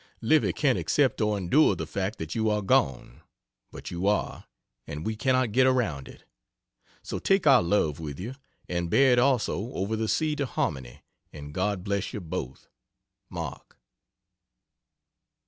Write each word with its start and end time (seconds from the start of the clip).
Livy 0.21 0.51
can't 0.51 0.79
accept 0.79 1.21
or 1.21 1.37
endure 1.37 1.75
the 1.75 1.85
fact 1.85 2.17
that 2.17 2.33
you 2.33 2.49
are 2.49 2.63
gone. 2.63 3.21
But 3.71 3.91
you 3.91 4.07
are, 4.07 4.45
and 4.87 5.05
we 5.05 5.15
cannot 5.15 5.51
get 5.51 5.67
around 5.67 6.07
it. 6.07 6.23
So 7.03 7.19
take 7.19 7.45
our 7.45 7.61
love 7.61 7.99
with 7.99 8.19
you, 8.19 8.33
and 8.67 8.89
bear 8.89 9.13
it 9.13 9.19
also 9.19 9.71
over 9.73 9.95
the 9.95 10.07
sea 10.07 10.35
to 10.37 10.47
Harmony, 10.47 11.03
and 11.31 11.53
God 11.53 11.83
bless 11.83 12.13
you 12.13 12.19
both. 12.19 12.67
MARK. 13.29 13.77